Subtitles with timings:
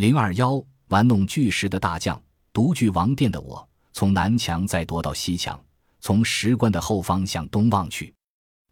[0.00, 2.18] 零二幺玩弄巨石的大将，
[2.54, 5.62] 独具王殿的我，从南墙再踱到西墙，
[6.00, 8.10] 从石棺的后方向东望去。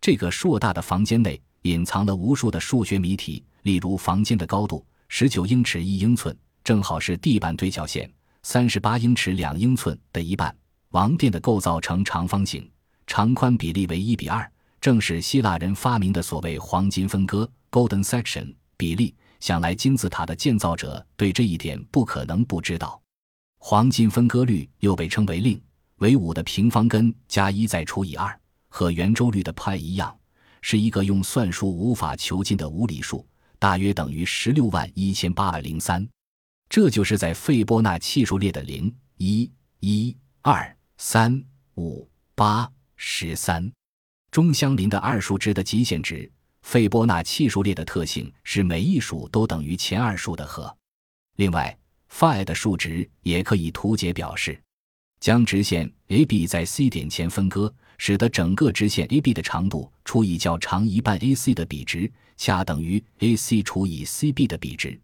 [0.00, 8.10] 这个硕大的房间内隐藏了无数的数学谜题，例如房间的高度十九英尺一英寸，正好是地板对角线
[8.42, 10.56] 三十八英尺两英寸的一半。
[10.92, 12.66] 王殿的构造呈长方形，
[13.06, 14.50] 长宽比例为一比二，
[14.80, 19.14] 正是希腊人发明的所谓黄金分割 （golden section） 比例。
[19.40, 23.00] 想来金字塔的建造者对这一点不可能不知道。
[23.58, 25.60] 黄金分割率又被称为令，
[25.96, 28.38] 为五的平方根加一再除以二，
[28.68, 30.16] 和圆周率的派一样，
[30.60, 33.26] 是一个用算术无法求尽的无理数，
[33.58, 36.08] 大约等于十六万一千八百零三。
[36.68, 40.74] 这就是在费波那契数列的零、一、一、二。
[41.00, 41.40] 三
[41.76, 43.72] 五八十三，
[44.32, 46.28] 中相邻的二数值的极限值。
[46.68, 50.76] 费波那契数列的特性是每一数都等于前二数的和。
[51.36, 51.74] 另外
[52.12, 54.60] ，phi 的数值也可以图解表示。
[55.18, 65.00] 将直线 AB 在 C 点前分割，使得整个直线 AB 的长度除以较长一半 AC 的比值，恰等于 AC 除以 CB 的比值。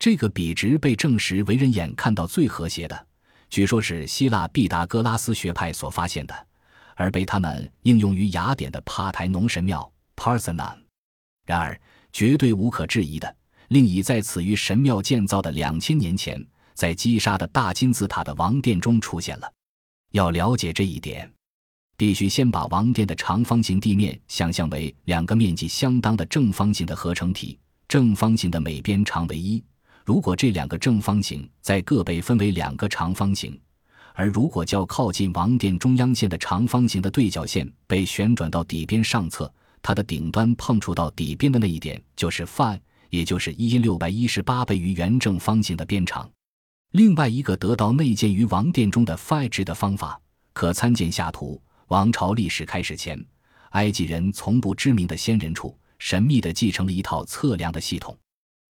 [0.00, 3.06] 这个比值被证实为人眼看到最和谐的。
[3.48, 6.46] 据说，是希腊毕达哥拉斯学派所发现的，
[6.96, 10.85] 而被他们应用于雅典的帕台农神庙 Parthenon。
[11.46, 11.80] 然而，
[12.12, 13.36] 绝对无可置疑的，
[13.68, 16.44] 另已在此于神庙建造的两千年前，
[16.74, 19.50] 在击杀的大金字塔的王殿中出现了。
[20.12, 21.30] 要了解这一点，
[21.96, 29.62] 必须先把王殿的长方形地面想象为两个面积相当的正方形的合成体，正方形的每边长为一。
[30.04, 33.58] 如果这两个正方形在各被分为两个长方形，
[34.14, 39.52] 而如果较靠近王殿中央线的长方形的对角线被旋转到底边上侧，
[39.86, 42.76] 它的顶端碰触到底边的那一点就是 phi，
[43.08, 46.28] 也就是一六百一十八倍于原正方形的边长。
[46.90, 50.20] 另外一个得到内建于王殿中的 phi 值的方法，
[50.52, 51.62] 可参见下图。
[51.86, 53.24] 王朝历史开始前，
[53.70, 58.18] 埃及人从不知名的先人处神秘地继承了一套测量的系统。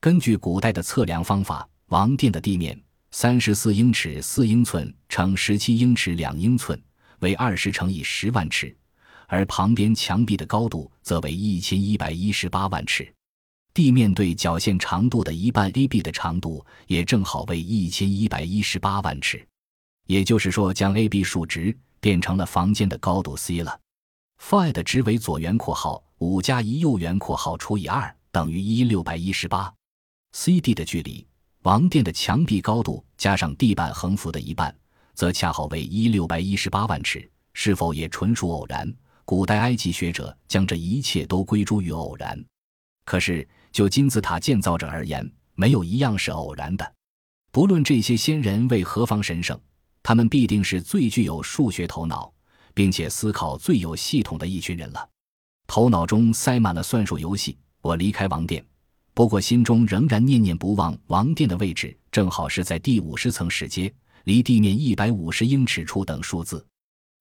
[0.00, 2.78] 根据古代的测量方法，王殿的地面
[3.12, 6.78] 三十四英尺四英寸乘十七英尺两英寸，
[7.20, 8.68] 为二十乘以十万尺；
[9.28, 13.10] 而旁边墙壁的高度则为一千一百一十八万尺。
[13.72, 19.46] 地面对角线长度的一半 AB 的长度也正好为一千一百一十八万尺。
[20.06, 23.78] 也就是说，将 AB 数值变成了房间的高度 c 了。
[24.42, 29.72] phi 的值为左圆括号五加一右圆括号除以二，等于一六百一十八。
[30.32, 31.26] C/D 的距离，
[31.62, 34.74] 王殿的墙壁高度加上地板横幅的一半，
[35.14, 37.30] 则恰好为一六百一十八万尺。
[37.52, 38.92] 是否也纯属偶然？
[39.28, 42.42] 古代埃及学者将这一切都归诸于偶然。
[43.04, 46.94] 可是就金字塔建造者而言，没有一样是偶然的。
[47.52, 49.60] 不论这些先人为何方神圣，
[50.02, 52.32] 他们必定是最具有数学头脑，
[52.72, 55.08] 并且思考最有系统的一群人了。
[55.66, 57.54] 头脑中塞满了算术游戏。
[57.82, 58.64] 我离开王殿。
[59.12, 60.96] 不过，心中仍然念念不忘。
[61.08, 63.92] 王殿的位置正好是在第五十层石阶，
[64.24, 66.64] 离地面一百五十英尺处等数字。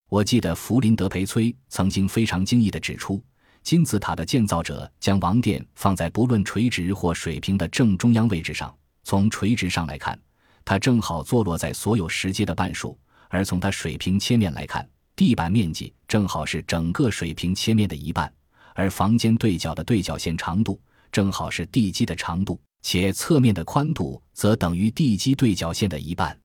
[0.10, 3.22] 我记得弗林德培崔曾经非常惊异地指出，
[3.62, 8.74] 金字塔的建造者将王殿放在不论垂直或水平的正中央位置上。
[9.04, 10.18] 从垂直上来看，
[10.64, 12.98] 它正好坐落在所有石阶的半数；
[13.28, 18.32] 而从它水平切面来看，地板面积正好是整个水平切面的一半，
[18.76, 20.80] 而房间对角的对角线长度。
[21.12, 26.38] 正好是地基的长度，且侧面的宽度则等于地基对角线的一半。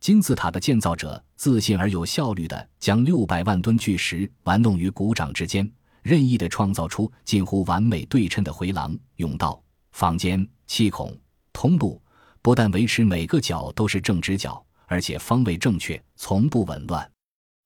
[0.00, 5.70] 金字塔的建造者自信而有效率地将六百万吨巨石玩弄于股掌之间，
[6.02, 9.60] 任意地创造出近乎完美对称的回廊、甬道、
[9.92, 11.16] 房间、气孔、
[11.52, 12.00] 通路。
[12.40, 17.10] 不但维持每个角都是正直角，而且方位正确，从不紊乱。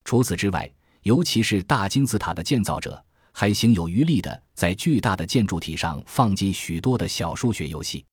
[0.05, 0.69] 除此之外，
[1.03, 3.03] 尤其是大金字塔的建造者。
[3.35, 8.05] 还行有余力的，在巨大的建筑体上放进许多的小数学游戏。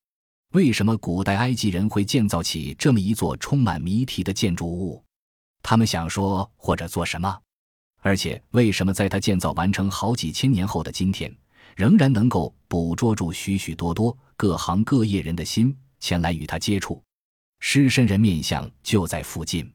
[0.53, 5.03] 为什么古代埃及人会建造起这么一座充满谜题的建筑物？
[5.62, 7.39] 他们想说或者做什么？
[8.01, 11.31] 而且为什么在他建造完成好几千年后的今天，
[11.75, 17.00] 仍然能够捕捉住许许多多各行各业人的心，前来与他接触？
[17.59, 19.71] 狮身人面像就在附近，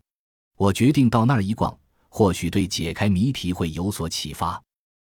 [0.56, 1.78] 我决定到那儿一逛，
[2.08, 4.60] 或许对解开谜题会有所启发。